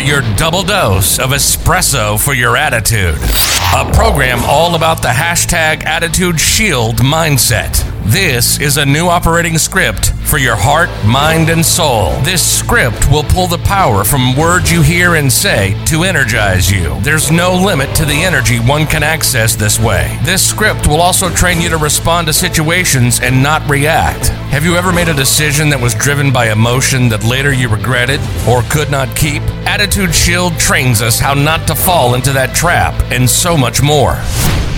[0.00, 3.18] to your double dose of espresso for your attitude.
[3.74, 7.89] A program all about the hashtag Attitude Shield mindset.
[8.04, 12.12] This is a new operating script for your heart, mind, and soul.
[12.22, 16.98] This script will pull the power from words you hear and say to energize you.
[17.02, 20.18] There's no limit to the energy one can access this way.
[20.22, 24.28] This script will also train you to respond to situations and not react.
[24.50, 28.20] Have you ever made a decision that was driven by emotion that later you regretted
[28.48, 29.42] or could not keep?
[29.66, 34.16] Attitude Shield trains us how not to fall into that trap and so much more.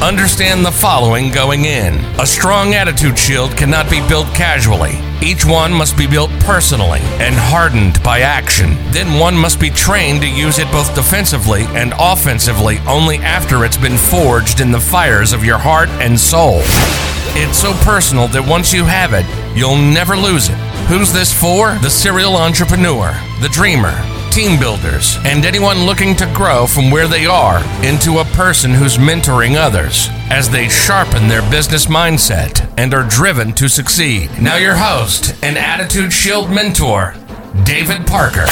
[0.03, 1.95] Understand the following going in.
[2.19, 4.99] A strong attitude shield cannot be built casually.
[5.23, 8.71] Each one must be built personally and hardened by action.
[8.91, 13.77] Then one must be trained to use it both defensively and offensively only after it's
[13.77, 16.63] been forged in the fires of your heart and soul.
[17.39, 19.25] It's so personal that once you have it,
[19.57, 20.59] you'll never lose it.
[20.89, 21.79] Who's this for?
[21.79, 23.95] The serial entrepreneur, the dreamer,
[24.33, 28.97] team builders, and anyone looking to grow from where they are into a person who's
[28.97, 34.31] mentoring others as they sharpen their business mindset and are driven to succeed.
[34.41, 37.15] Now, your host and Attitude Shield mentor,
[37.65, 38.47] David Parker.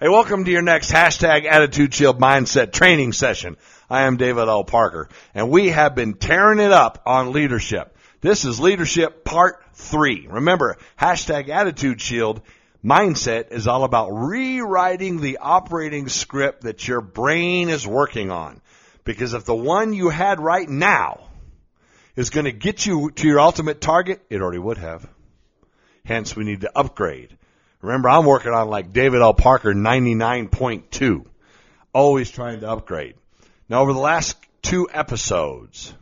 [0.00, 3.58] Hey, welcome to your next hashtag Attitude Shield Mindset training session.
[3.90, 4.64] I am David L.
[4.64, 7.94] Parker, and we have been tearing it up on leadership.
[8.22, 10.26] This is leadership part three.
[10.28, 12.42] Remember, hashtag Attitude Shield
[12.84, 18.60] mindset is all about rewriting the operating script that your brain is working on.
[19.04, 21.20] Because if the one you had right now
[22.16, 25.08] is going to get you to your ultimate target, it already would have.
[26.04, 27.36] Hence, we need to upgrade.
[27.80, 29.34] Remember, I'm working on like David L.
[29.34, 31.24] Parker 99.2.
[31.92, 33.14] Always trying to upgrade.
[33.68, 35.94] Now, over the last two episodes,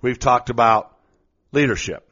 [0.00, 0.96] we've talked about
[1.52, 2.07] leadership.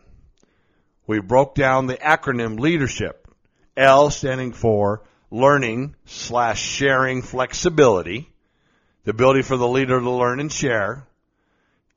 [1.06, 3.28] We broke down the acronym leadership.
[3.76, 8.30] L standing for learning slash sharing flexibility,
[9.04, 11.06] the ability for the leader to learn and share.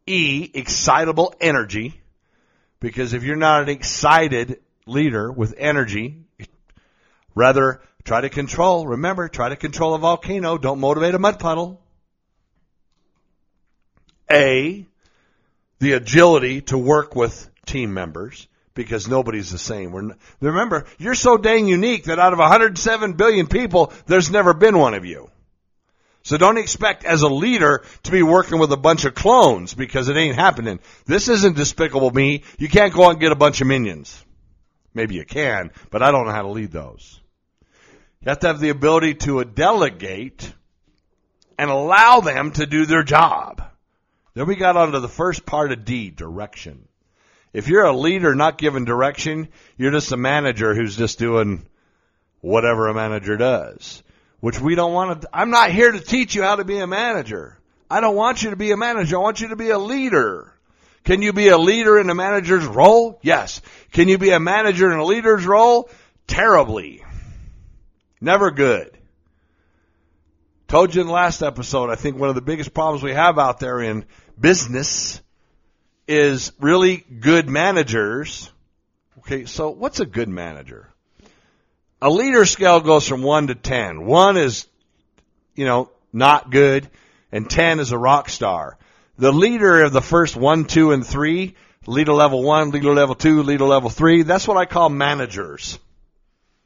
[0.06, 2.02] E, excitable energy,
[2.80, 6.26] because if you're not an excited leader with energy,
[7.40, 8.86] Rather, try to control.
[8.86, 10.58] Remember, try to control a volcano.
[10.58, 11.82] Don't motivate a mud puddle.
[14.30, 14.86] A,
[15.80, 18.49] the agility to work with team members
[18.80, 19.92] because nobody's the same.
[19.92, 24.78] We're, remember, you're so dang unique that out of 107 billion people, there's never been
[24.78, 25.30] one of you.
[26.24, 30.08] So don't expect as a leader to be working with a bunch of clones because
[30.08, 30.80] it ain't happening.
[31.06, 32.44] This isn't despicable me.
[32.58, 34.24] You can't go out and get a bunch of minions.
[34.94, 37.20] Maybe you can, but I don't know how to lead those.
[38.22, 40.54] You have to have the ability to delegate
[41.58, 43.62] and allow them to do their job.
[44.36, 46.88] Then we got onto the first part of D, direction.
[47.54, 51.68] If you're a leader not giving direction, you're just a manager who's just doing
[52.42, 54.04] whatever a manager does.
[54.40, 56.88] Which we don't want to, I'm not here to teach you how to be a
[56.88, 57.58] manager.
[57.90, 59.18] I don't want you to be a manager.
[59.18, 60.54] I want you to be a leader.
[61.04, 63.20] Can you be a leader in a manager's role?
[63.24, 63.62] Yes.
[63.92, 65.90] Can you be a manager in a leader's role?
[66.28, 67.04] Terribly.
[68.22, 68.96] Never good.
[70.68, 73.40] Told you in the last episode, I think one of the biggest problems we have
[73.40, 74.06] out there in
[74.40, 75.20] business
[76.10, 78.52] is really good managers.
[79.20, 80.90] Okay, so what's a good manager?
[82.02, 84.08] A leader scale goes from 1 to 10.
[84.08, 84.66] 1 is,
[85.54, 86.90] you know, not good,
[87.32, 88.80] and 10 is a rock star.
[89.20, 91.56] The leader of the first 1, 2, and 3,
[91.86, 95.78] leader level 1, leader level 2, leader level 3, that's what I call managers.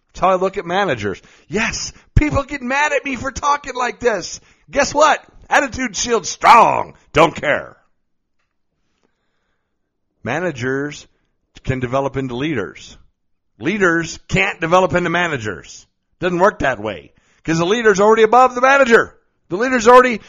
[0.08, 1.22] That's how I look at managers.
[1.50, 4.40] Yes, people get mad at me for talking like this.
[4.72, 5.22] Guess what?
[5.50, 6.96] Attitude shield strong.
[7.12, 7.76] Don't care.
[10.24, 11.08] Managers
[11.64, 12.98] can develop into leaders.
[13.60, 15.86] Leaders can't develop into managers.
[16.20, 17.14] Doesn't work that way.
[17.38, 19.20] Because the leader's already above the manager.
[19.50, 20.22] The leader's already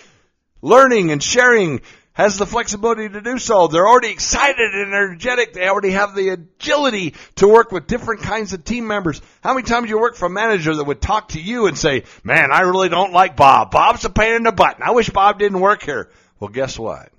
[0.60, 1.80] learning and sharing
[2.14, 3.66] has the flexibility to do so.
[3.66, 5.52] They're already excited and energetic.
[5.52, 9.20] They already have the agility to work with different kinds of team members.
[9.42, 12.04] How many times you work for a manager that would talk to you and say,
[12.22, 13.72] man, I really don't like Bob.
[13.72, 14.80] Bob's a pain in the butt.
[14.80, 16.10] I wish Bob didn't work here.
[16.38, 17.10] Well, guess what?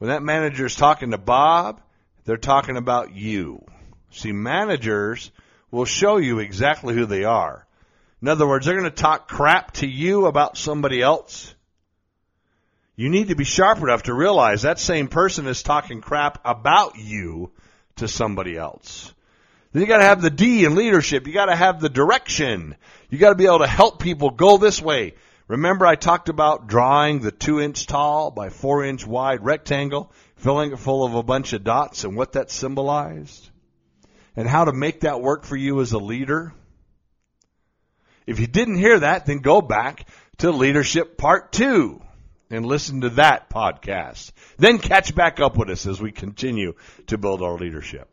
[0.00, 1.80] When that manager is talking to Bob,
[2.24, 3.64] they're talking about you.
[4.10, 5.30] See, managers
[5.70, 7.64] will show you exactly who they are.
[8.20, 11.54] In other words, they're going to talk crap to you about somebody else
[13.00, 16.98] you need to be sharp enough to realize that same person is talking crap about
[16.98, 17.50] you
[17.96, 19.14] to somebody else.
[19.72, 21.26] Then you gotta have the D in leadership.
[21.26, 22.76] You gotta have the direction.
[23.08, 25.14] You gotta be able to help people go this way.
[25.50, 30.72] Remember I talked about drawing the two inch tall by four inch wide rectangle, filling
[30.72, 33.50] it full of a bunch of dots and what that symbolized?
[34.36, 36.52] and how to make that work for you as a leader?
[38.26, 40.06] If you didn't hear that, then go back
[40.38, 42.00] to leadership part two
[42.48, 44.30] and listen to that podcast.
[44.56, 46.74] Then catch back up with us as we continue
[47.08, 48.08] to build our leadership.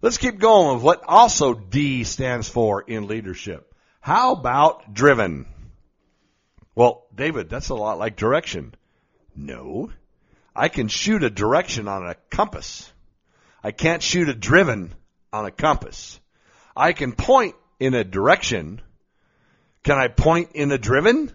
[0.00, 3.74] Let's keep going with what also D stands for in leadership.
[4.00, 5.46] How about driven?
[6.78, 8.72] Well, David, that's a lot like direction.
[9.34, 9.90] No.
[10.54, 12.88] I can shoot a direction on a compass.
[13.64, 14.94] I can't shoot a driven
[15.32, 16.20] on a compass.
[16.76, 18.80] I can point in a direction.
[19.82, 21.32] Can I point in a driven?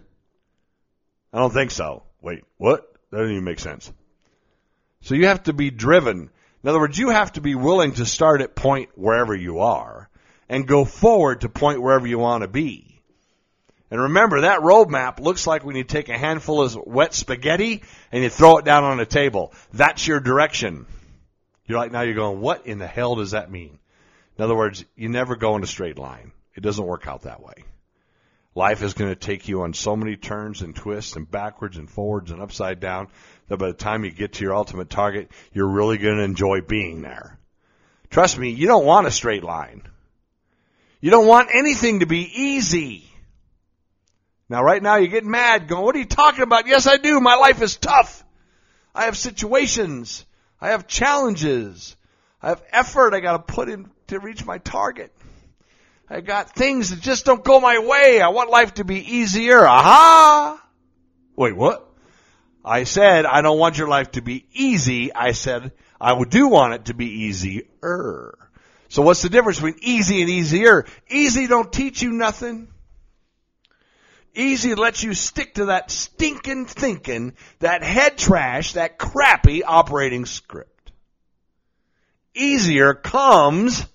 [1.30, 2.04] I don't think so.
[2.22, 2.90] Wait, what?
[3.10, 3.92] That doesn't even make sense.
[5.02, 6.30] So you have to be driven.
[6.62, 10.08] In other words, you have to be willing to start at point wherever you are
[10.48, 12.93] and go forward to point wherever you want to be.
[13.94, 18.24] And remember, that roadmap looks like when you take a handful of wet spaghetti and
[18.24, 19.52] you throw it down on a table.
[19.72, 20.86] That's your direction.
[21.64, 23.78] You're like, now you're going, what in the hell does that mean?
[24.36, 26.32] In other words, you never go in a straight line.
[26.56, 27.54] It doesn't work out that way.
[28.56, 31.88] Life is going to take you on so many turns and twists and backwards and
[31.88, 33.06] forwards and upside down
[33.46, 36.62] that by the time you get to your ultimate target, you're really going to enjoy
[36.62, 37.38] being there.
[38.10, 39.82] Trust me, you don't want a straight line.
[41.00, 43.08] You don't want anything to be easy.
[44.48, 46.66] Now, right now, you're getting mad, going, What are you talking about?
[46.66, 47.20] Yes, I do.
[47.20, 48.24] My life is tough.
[48.94, 50.24] I have situations.
[50.60, 51.96] I have challenges.
[52.42, 55.12] I have effort I got to put in to reach my target.
[56.08, 58.20] I got things that just don't go my way.
[58.20, 59.66] I want life to be easier.
[59.66, 60.62] Aha!
[61.36, 61.90] Wait, what?
[62.64, 65.12] I said I don't want your life to be easy.
[65.12, 68.38] I said I do want it to be easier.
[68.88, 70.84] So what's the difference between easy and easier?
[71.08, 72.68] Easy don't teach you nothing.
[74.34, 80.90] Easy lets you stick to that stinking thinking, that head trash, that crappy operating script.
[82.34, 83.86] Easier comes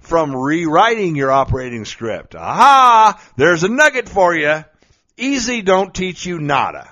[0.00, 2.34] from rewriting your operating script.
[2.34, 3.20] Aha!
[3.36, 4.64] There's a nugget for you.
[5.16, 6.88] Easy don't teach you nada.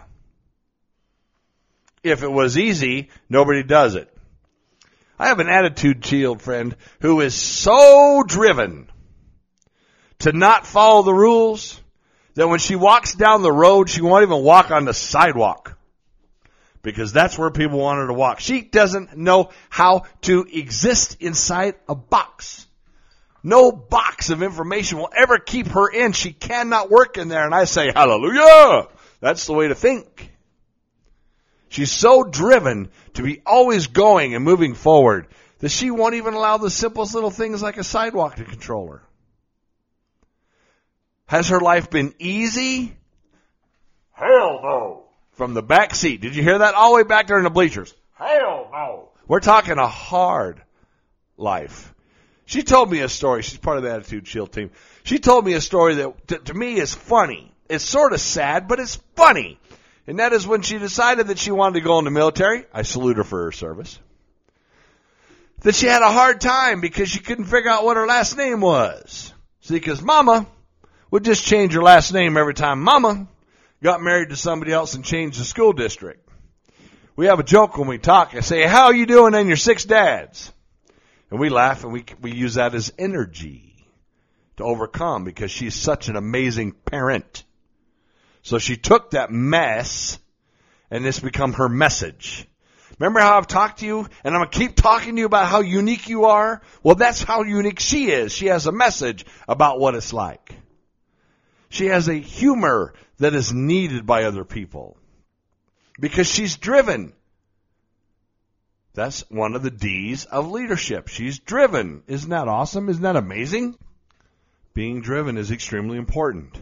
[2.05, 4.15] If it was easy, nobody does it.
[5.19, 8.89] I have an attitude shield friend who is so driven
[10.21, 11.81] to not follow the rules
[12.35, 15.77] that when she walks down the road, she won't even walk on the sidewalk
[16.83, 18.41] because that's where people want her to walk.
[18.41, 22.67] She doesn't know how to exist inside a box.
[23.43, 26.13] No box of information will ever keep her in.
[26.13, 27.45] She cannot work in there.
[27.45, 28.89] And I say, hallelujah!
[29.21, 30.31] That's the way to think.
[31.69, 35.27] She's so driven to be always going and moving forward
[35.59, 39.03] that she won't even allow the simplest little things like a sidewalk to control her.
[41.35, 42.95] Has her life been easy?
[44.13, 45.03] Hell no.
[45.33, 46.21] From the back seat.
[46.21, 46.75] Did you hear that?
[46.75, 47.93] All the way back there in the bleachers.
[48.13, 49.09] Hell no.
[49.27, 50.63] We're talking a hard
[51.37, 51.93] life.
[52.47, 53.43] She told me a story.
[53.43, 54.71] She's part of the Attitude Shield team.
[55.03, 57.53] She told me a story that to, to me is funny.
[57.69, 59.59] It's sort of sad, but it's funny.
[60.07, 62.65] And that is when she decided that she wanted to go in the military.
[62.73, 63.99] I salute her for her service.
[65.63, 68.61] That she had a hard time because she couldn't figure out what her last name
[68.61, 69.33] was.
[69.63, 70.47] See, because mama
[71.15, 73.29] would just change her last name every time mama
[73.81, 76.29] got married to somebody else and changed the school district.
[77.15, 78.35] We have a joke when we talk.
[78.35, 80.53] I say, how are you doing in your six dads?
[81.31, 83.87] And we laugh and we, we use that as energy
[84.57, 87.45] to overcome because she's such an amazing parent.
[88.43, 90.19] So she took that mess
[90.91, 92.45] and it's become her message.
[92.99, 95.47] Remember how I've talked to you and I'm going to keep talking to you about
[95.47, 96.61] how unique you are?
[96.83, 98.33] Well, that's how unique she is.
[98.33, 100.57] She has a message about what it's like.
[101.75, 104.97] She has a humor that is needed by other people
[105.99, 107.15] because she's driven.
[108.93, 111.09] That's one of the D's of leadership.
[111.09, 112.05] She's driven.
[112.07, 112.89] Isn't that awesome?
[112.89, 113.77] Isn't that amazing?
[114.73, 116.57] Being driven is extremely important.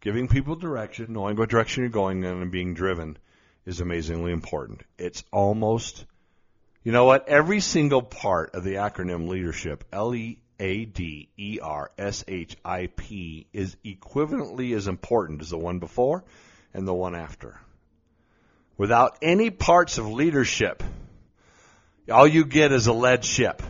[0.00, 3.18] Giving people direction, knowing what direction you're going in, and being driven
[3.66, 4.82] is amazingly important.
[4.98, 6.06] It's almost,
[6.82, 7.28] you know what?
[7.28, 12.56] Every single part of the acronym leadership, L E A D E R S H
[12.64, 16.24] I P, is equivalently as important as the one before
[16.72, 17.60] and the one after.
[18.78, 20.82] Without any parts of leadership,
[22.10, 23.60] all you get is a lead ship,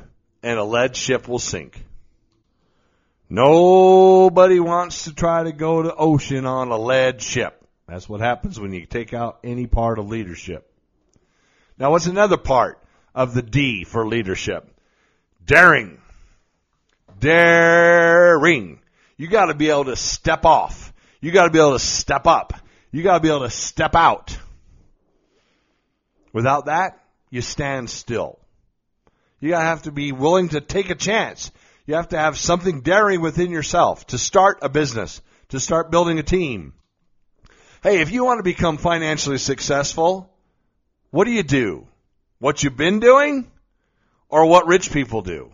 [0.43, 1.83] and a lead ship will sink.
[3.29, 7.59] Nobody wants to try to go to ocean on a lead ship.
[7.89, 10.71] That's what happens when you take out any part of leadership.
[11.79, 12.79] Now, what's another part
[13.15, 14.69] of the D for leadership?
[15.45, 15.99] Daring.
[17.23, 18.81] Daring.
[19.17, 20.93] You got to be able to step off.
[21.21, 22.53] You got to be able to step up.
[22.91, 24.37] You got to be able to step out.
[26.33, 26.99] Without that,
[27.31, 28.39] you stand still.
[29.41, 31.51] You gotta have to be willing to take a chance.
[31.85, 36.19] You have to have something daring within yourself to start a business, to start building
[36.19, 36.75] a team.
[37.83, 40.31] Hey, if you want to become financially successful,
[41.11, 41.89] what do you do?
[42.39, 43.51] What you've been doing
[44.29, 45.53] or what rich people do?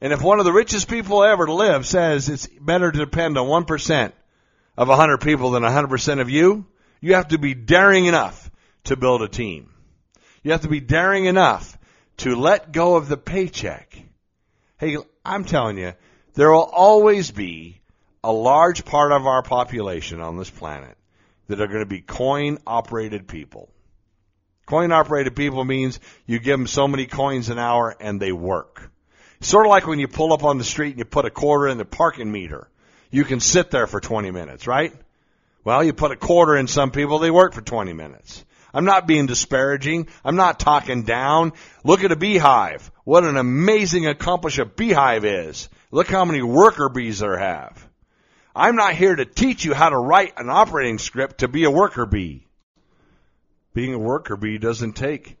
[0.00, 3.36] And if one of the richest people ever to live says it's better to depend
[3.36, 4.12] on 1%
[4.76, 6.66] of 100 people than 100% of you,
[7.00, 8.50] you have to be daring enough
[8.84, 9.70] to build a team.
[10.42, 11.76] You have to be daring enough
[12.18, 13.96] to let go of the paycheck.
[14.78, 15.92] Hey, I'm telling you,
[16.34, 17.80] there will always be
[18.24, 20.96] a large part of our population on this planet
[21.48, 23.70] that are going to be coin operated people.
[24.66, 28.90] Coin operated people means you give them so many coins an hour and they work.
[29.40, 31.68] Sort of like when you pull up on the street and you put a quarter
[31.68, 32.68] in the parking meter.
[33.10, 34.94] You can sit there for 20 minutes, right?
[35.64, 38.44] Well, you put a quarter in some people, they work for 20 minutes.
[38.72, 40.08] I'm not being disparaging.
[40.24, 41.52] I'm not talking down.
[41.82, 42.90] Look at a beehive.
[43.04, 45.68] What an amazing accomplishment a beehive is.
[45.90, 47.84] Look how many worker bees there have.
[48.54, 51.70] I'm not here to teach you how to write an operating script to be a
[51.70, 52.46] worker bee.
[53.74, 55.36] Being a worker bee doesn't take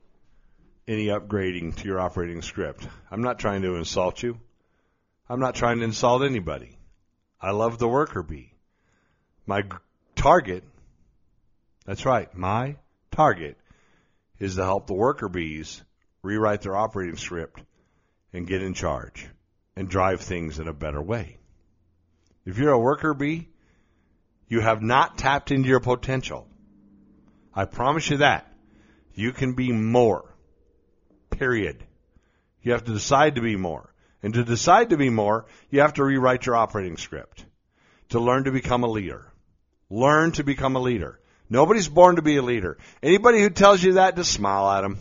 [0.90, 2.84] any upgrading to your operating script.
[3.12, 4.40] I'm not trying to insult you.
[5.28, 6.76] I'm not trying to insult anybody.
[7.40, 8.52] I love the worker bee.
[9.46, 9.62] My
[10.16, 10.64] target,
[11.86, 12.74] that's right, my
[13.12, 13.56] target
[14.40, 15.80] is to help the worker bees
[16.22, 17.60] rewrite their operating script
[18.32, 19.28] and get in charge
[19.76, 21.36] and drive things in a better way.
[22.44, 23.48] If you're a worker bee,
[24.48, 26.48] you have not tapped into your potential.
[27.54, 28.52] I promise you that.
[29.14, 30.29] You can be more.
[31.40, 31.82] Period.
[32.60, 33.94] You have to decide to be more.
[34.22, 37.46] And to decide to be more, you have to rewrite your operating script.
[38.10, 39.32] To learn to become a leader.
[39.88, 41.18] Learn to become a leader.
[41.48, 42.76] Nobody's born to be a leader.
[43.02, 44.98] Anybody who tells you that, just smile at them.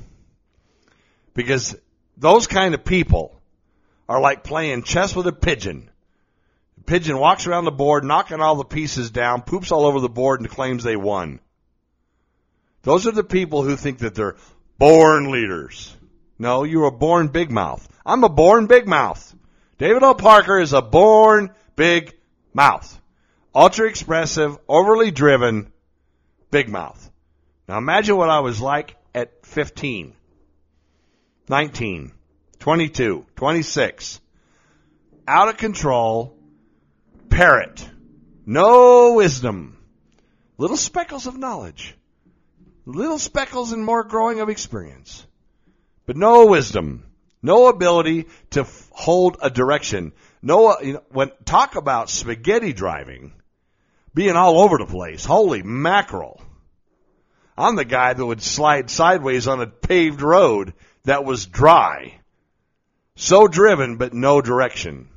[1.33, 1.75] Because
[2.15, 3.37] those kind of people
[4.07, 5.89] are like playing chess with a pigeon.
[6.77, 10.07] The pigeon walks around the board, knocking all the pieces down, poops all over the
[10.07, 11.41] board, and claims they won.
[12.83, 14.37] Those are the people who think that they're
[14.77, 15.97] born leaders.
[16.39, 17.85] No, you were born big mouth.
[18.05, 19.35] I'm a born big mouth.
[19.77, 20.15] David L.
[20.15, 22.15] Parker is a born big
[22.53, 22.99] mouth.
[23.53, 25.71] Ultra expressive, overly driven,
[26.49, 27.11] big mouth.
[27.67, 30.13] Now imagine what I was like at 15,
[31.49, 32.11] 19,
[32.59, 34.21] 22, 26.
[35.27, 36.37] Out of control,
[37.29, 37.87] parrot,
[38.45, 39.77] no wisdom,
[40.57, 41.95] little speckles of knowledge,
[42.85, 45.25] little speckles and more growing of experience,
[46.09, 47.05] but no wisdom,
[47.43, 50.11] no ability to f- hold a direction.
[50.41, 53.31] No, uh, you know, when talk about spaghetti driving,
[54.15, 55.23] being all over the place.
[55.23, 56.41] Holy mackerel.
[57.55, 60.73] I'm the guy that would slide sideways on a paved road
[61.03, 62.19] that was dry.
[63.15, 65.09] So driven, but no direction.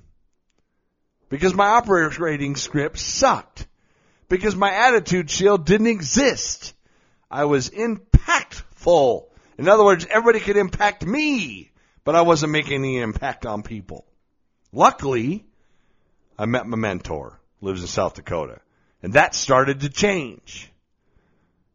[1.31, 3.67] Because my operating script sucked.
[4.29, 6.75] Because my attitude shield didn't exist.
[7.31, 9.32] I was impactful.
[9.59, 11.71] In other words, everybody could impact me,
[12.05, 14.07] but I wasn't making any impact on people.
[14.73, 15.45] Luckily,
[16.39, 18.61] I met my mentor, lives in South Dakota.
[19.03, 20.71] And that started to change.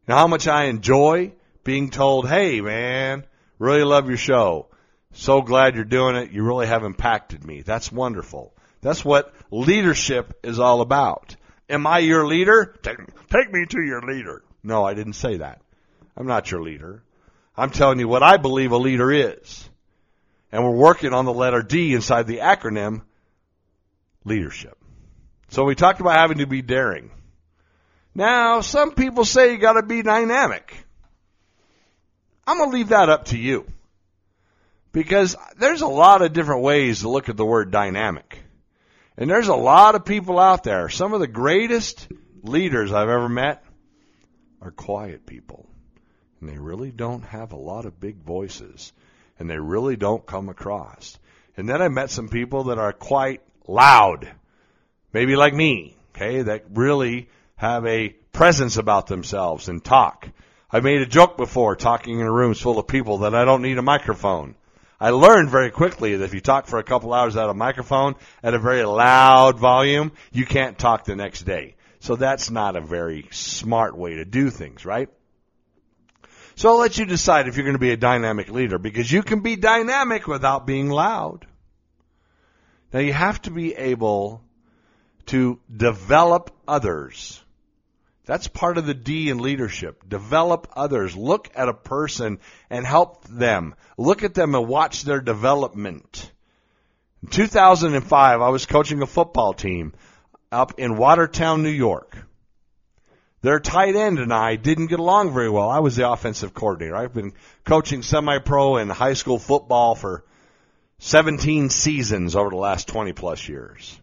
[0.08, 3.26] Now how much I enjoy being told, hey man,
[3.60, 4.68] really love your show.
[5.14, 6.32] So glad you're doing it.
[6.32, 7.62] You really have impacted me.
[7.62, 8.54] That's wonderful.
[8.82, 11.36] That's what leadership is all about.
[11.70, 12.76] Am I your leader?
[12.82, 12.98] Take,
[13.30, 14.44] take me to your leader.
[14.64, 15.62] No, I didn't say that.
[16.16, 17.04] I'm not your leader.
[17.58, 19.68] I'm telling you what I believe a leader is.
[20.52, 23.02] And we're working on the letter D inside the acronym
[24.24, 24.78] leadership.
[25.50, 27.10] So we talked about having to be daring.
[28.14, 30.76] Now, some people say you gotta be dynamic.
[32.46, 33.66] I'm gonna leave that up to you.
[34.92, 38.40] Because there's a lot of different ways to look at the word dynamic.
[39.18, 40.90] And there's a lot of people out there.
[40.90, 42.08] Some of the greatest
[42.44, 43.64] leaders I've ever met
[44.62, 45.68] are quiet people.
[46.40, 48.94] And they really don't have a lot of big voices.
[49.40, 51.18] And they really don't come across.
[51.56, 54.30] And then I met some people that are quite loud.
[55.14, 55.98] Maybe like me.
[56.16, 56.44] Okay.
[56.44, 60.30] That really have a presence about themselves and talk.
[60.72, 63.78] I made a joke before talking in rooms full of people that I don't need
[63.78, 64.56] a microphone.
[65.00, 68.16] I learned very quickly that if you talk for a couple hours of a microphone
[68.42, 71.76] at a very loud volume, you can't talk the next day.
[72.00, 75.10] So that's not a very smart way to do things, right?
[76.58, 79.22] So I'll let you decide if you're going to be a dynamic leader because you
[79.22, 81.46] can be dynamic without being loud.
[82.92, 84.42] Now you have to be able
[85.28, 87.44] to develop others
[88.26, 90.04] That's part of the D in leadership.
[90.10, 91.16] Develop others.
[91.16, 93.76] Look at a person and help them.
[93.98, 96.32] Look at them and watch their development.
[97.22, 99.94] In 2005, I was coaching a football team
[100.52, 102.27] up in Watertown, New York.
[103.48, 105.70] Their tight end and I didn't get along very well.
[105.70, 106.98] I was the offensive coordinator.
[106.98, 107.32] I've been
[107.64, 110.26] coaching semi-pro and high school football for
[111.00, 114.02] 17 seasons over the last 20 plus years.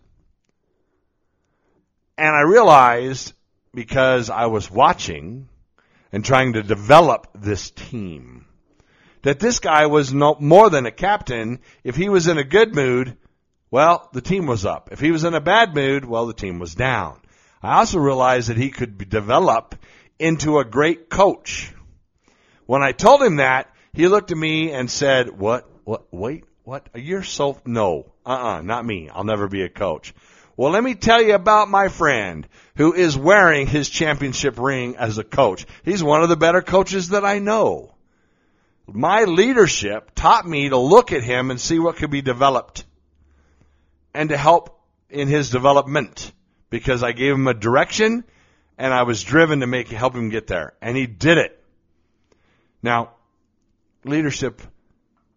[2.16, 3.34] And I realized
[3.74, 5.50] because I was watching
[6.10, 8.46] and trying to develop this team
[9.24, 11.58] that this guy was no more than a captain.
[11.82, 13.18] If he was in a good mood,
[13.70, 14.88] well, the team was up.
[14.90, 17.20] If he was in a bad mood, well, the team was down.
[17.64, 19.74] I also realized that he could develop
[20.18, 21.72] into a great coach.
[22.66, 25.66] When I told him that, he looked at me and said, "What?
[25.84, 26.12] What?
[26.12, 26.86] Wait, what?
[26.94, 29.08] You're so no, uh-uh, not me.
[29.08, 30.12] I'll never be a coach."
[30.58, 35.16] Well, let me tell you about my friend who is wearing his championship ring as
[35.16, 35.64] a coach.
[35.84, 37.94] He's one of the better coaches that I know.
[38.86, 42.84] My leadership taught me to look at him and see what could be developed
[44.12, 44.78] and to help
[45.08, 46.30] in his development
[46.74, 48.24] because I gave him a direction
[48.76, 51.64] and I was driven to make help him get there and he did it.
[52.82, 53.10] Now,
[54.02, 54.60] leadership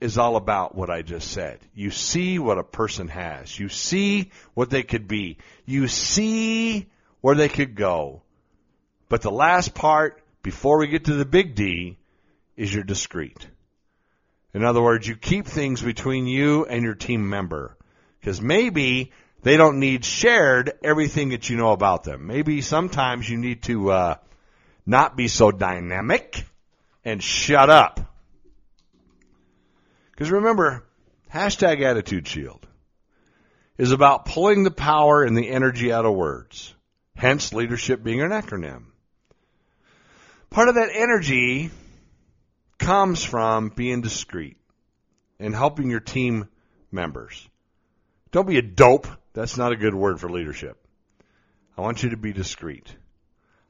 [0.02, 1.60] is all about what I just said.
[1.76, 3.60] You see what a person has.
[3.60, 5.38] You see what they could be.
[5.64, 6.88] You see
[7.22, 8.24] where they could go.
[9.08, 12.00] But the last part, before we get to the big D,
[12.56, 13.46] is you're discreet.
[14.56, 17.78] In other words, you keep things between you and your team member.
[18.20, 19.12] Because maybe
[19.44, 22.28] they don't need shared everything that you know about them.
[22.28, 24.16] Maybe sometimes you need to uh,
[24.86, 26.46] not be so dynamic
[27.06, 28.00] and shut up.
[30.12, 30.84] Because remember,
[31.34, 32.66] hashtag attitude shield
[33.78, 36.74] is about pulling the power and the energy out of words.
[37.16, 38.86] Hence leadership being an acronym.
[40.50, 41.70] Part of that energy
[42.80, 44.58] comes from being discreet
[45.40, 46.48] and helping your team
[46.92, 47.48] members.
[48.32, 49.08] Don't be a dope.
[49.34, 50.78] That's not a good word for leadership.
[51.78, 52.94] I want you to be discreet.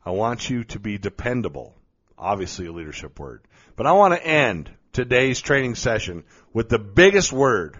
[0.06, 1.76] I want you to be dependable.
[2.18, 3.42] Obviously a leadership word.
[3.76, 7.78] But I want to end today's training session with the biggest word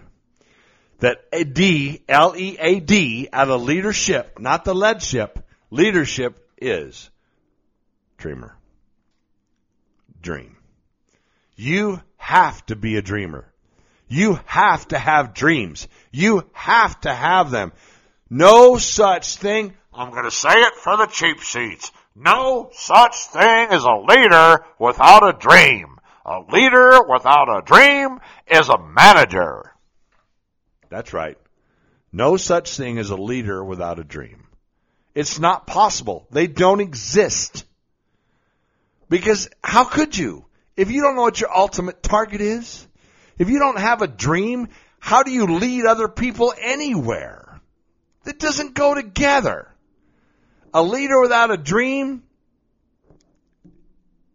[1.00, 7.08] that a D, out of leadership, not the leadship, leadership is
[8.16, 8.56] dreamer.
[10.20, 10.56] Dream.
[11.56, 13.47] You have to be a dreamer.
[14.08, 15.86] You have to have dreams.
[16.10, 17.72] You have to have them.
[18.30, 21.92] No such thing, I'm going to say it for the cheap seats.
[22.14, 25.98] No such thing as a leader without a dream.
[26.24, 29.72] A leader without a dream is a manager.
[30.90, 31.38] That's right.
[32.12, 34.46] No such thing as a leader without a dream.
[35.14, 36.26] It's not possible.
[36.30, 37.64] They don't exist.
[39.08, 40.44] Because how could you?
[40.76, 42.86] If you don't know what your ultimate target is,
[43.38, 47.60] if you don't have a dream, how do you lead other people anywhere?
[48.24, 49.72] That doesn't go together.
[50.74, 52.22] A leader without a dream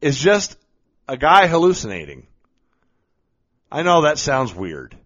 [0.01, 0.57] is just
[1.07, 2.27] a guy hallucinating.
[3.71, 4.97] I know that sounds weird.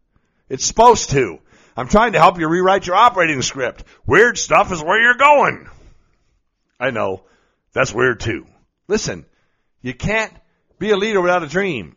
[0.49, 1.39] It's supposed to.
[1.75, 3.83] I'm trying to help you rewrite your operating script.
[4.05, 5.69] Weird stuff is where you're going.
[6.79, 7.23] I know.
[7.73, 8.47] That's weird too.
[8.87, 9.25] Listen,
[9.81, 10.33] you can't
[10.79, 11.95] be a leader without a dream.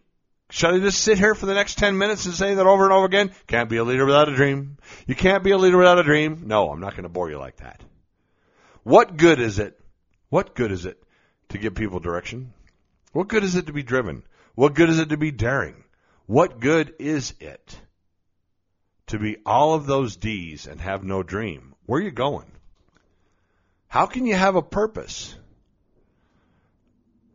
[0.50, 2.92] Should I just sit here for the next 10 minutes and say that over and
[2.92, 3.30] over again?
[3.46, 4.78] Can't be a leader without a dream.
[5.06, 6.42] You can't be a leader without a dream.
[6.46, 7.80] No, I'm not going to bore you like that.
[8.82, 9.78] What good is it?
[10.28, 11.00] What good is it
[11.50, 12.52] to give people direction?
[13.12, 14.24] What good is it to be driven?
[14.56, 15.84] What good is it to be daring?
[16.26, 17.80] What good is it
[19.08, 21.74] to be all of those D's and have no dream?
[21.86, 22.50] Where are you going?
[23.86, 25.36] How can you have a purpose?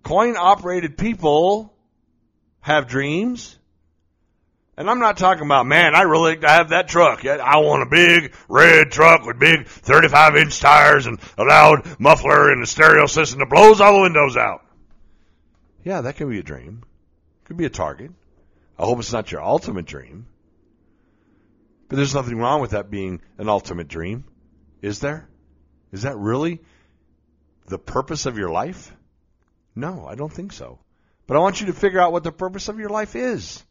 [0.03, 1.74] Coin operated people
[2.65, 3.59] have dreams.
[4.75, 7.23] And I'm not talking about, man, I really to have that truck.
[7.23, 12.51] I want a big red truck with big 35 inch tires and a loud muffler
[12.51, 14.65] and a stereo system that blows all the windows out.
[15.83, 16.81] Yeah, that can be a dream.
[17.43, 18.09] Could be a target.
[18.79, 20.25] I hope it's not your ultimate dream.
[21.87, 24.25] But there's nothing wrong with that being an ultimate dream.
[24.81, 25.29] Is there?
[25.91, 26.61] Is that really
[27.67, 28.91] the purpose of your life?
[29.75, 30.79] No, I don't think so.
[31.27, 33.63] But I want you to figure out what the purpose of your life is.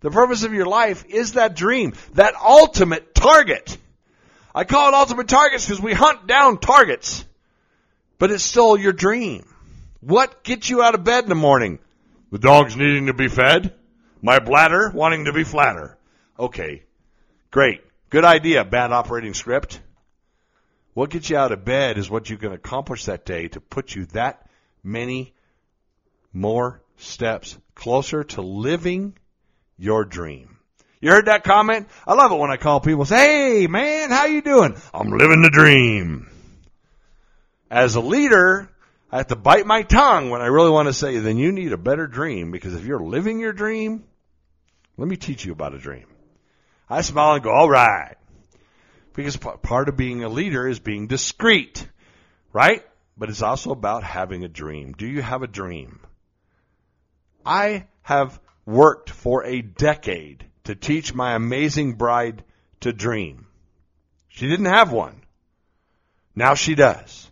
[0.00, 3.76] The purpose of your life is that dream, that ultimate target.
[4.54, 7.24] I call it ultimate targets because we hunt down targets,
[8.18, 9.46] but it's still your dream.
[10.00, 11.78] What gets you out of bed in the morning?
[12.32, 13.74] The dog's needing to be fed.
[14.22, 15.98] My bladder wanting to be flatter.
[16.38, 16.82] Okay.
[17.50, 17.82] Great.
[18.08, 18.64] Good idea.
[18.64, 19.80] Bad operating script.
[20.94, 23.94] What gets you out of bed is what you can accomplish that day to put
[23.94, 24.48] you that
[24.82, 25.34] many
[26.32, 29.16] more steps closer to living
[29.78, 30.58] your dream.
[31.00, 31.88] You heard that comment?
[32.06, 35.42] I love it when I call people say, "Hey man, how you doing?" I'm living
[35.42, 36.28] the dream.
[37.70, 38.70] As a leader,
[39.12, 41.72] I have to bite my tongue when I really want to say, then you need
[41.72, 44.04] a better dream because if you're living your dream,
[44.96, 46.06] let me teach you about a dream.
[46.88, 48.16] I smile and go, all right.
[49.14, 51.86] Because part of being a leader is being discreet,
[52.52, 52.84] right?
[53.16, 54.92] But it's also about having a dream.
[54.92, 56.00] Do you have a dream?
[57.44, 62.44] I have worked for a decade to teach my amazing bride
[62.80, 63.46] to dream.
[64.28, 65.22] She didn't have one.
[66.34, 67.30] Now she does.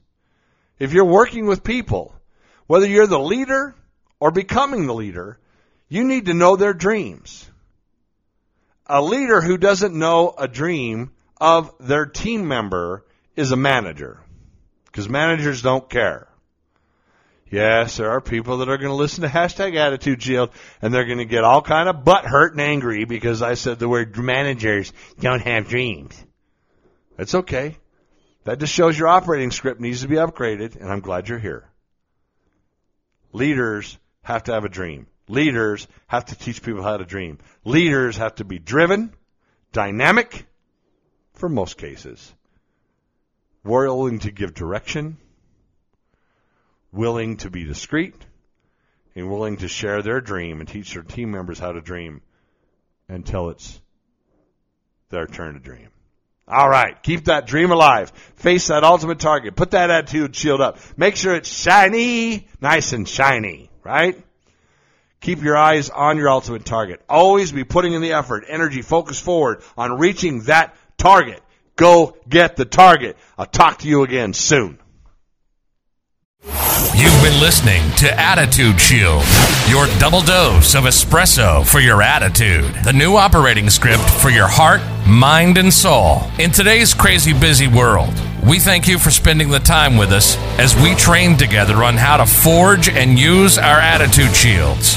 [0.78, 2.14] If you're working with people,
[2.66, 3.74] whether you're the leader
[4.20, 5.38] or becoming the leader,
[5.88, 7.50] you need to know their dreams.
[8.86, 13.04] A leader who doesn't know a dream of their team member
[13.36, 14.20] is a manager.
[14.86, 16.27] Because managers don't care.
[17.50, 20.50] Yes, there are people that are going to listen to hashtag attitude shield
[20.82, 23.78] and they're going to get all kind of butt hurt and angry because I said
[23.78, 26.22] the word managers don't have dreams.
[27.16, 27.76] That's okay.
[28.44, 31.68] That just shows your operating script needs to be upgraded and I'm glad you're here.
[33.32, 35.06] Leaders have to have a dream.
[35.28, 37.38] Leaders have to teach people how to dream.
[37.64, 39.12] Leaders have to be driven,
[39.72, 40.46] dynamic,
[41.34, 42.34] for most cases,
[43.64, 45.18] willing to give direction,
[46.92, 48.14] willing to be discreet
[49.14, 52.22] and willing to share their dream and teach their team members how to dream
[53.08, 53.80] until it's
[55.10, 55.88] their turn to dream.
[56.46, 57.00] All right.
[57.02, 58.10] Keep that dream alive.
[58.36, 59.54] Face that ultimate target.
[59.54, 60.78] Put that attitude shield up.
[60.96, 64.18] Make sure it's shiny, nice and shiny, right?
[65.20, 67.02] Keep your eyes on your ultimate target.
[67.08, 71.42] Always be putting in the effort, energy, focus forward on reaching that target.
[71.76, 73.16] Go get the target.
[73.36, 74.78] I'll talk to you again soon.
[76.94, 79.24] You've been listening to Attitude Shield,
[79.68, 84.80] your double dose of espresso for your attitude, the new operating script for your heart,
[85.06, 86.22] mind, and soul.
[86.38, 88.14] In today's crazy busy world,
[88.46, 92.16] we thank you for spending the time with us as we train together on how
[92.18, 94.96] to forge and use our attitude shields.